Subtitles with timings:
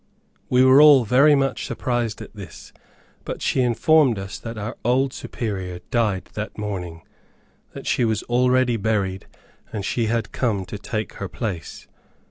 [0.49, 2.73] We were all very much surprised at this,
[3.23, 7.03] but she informed us that our old Superior died that morning,
[7.73, 9.27] that she was already buried,
[9.71, 11.87] and she had come to take her place.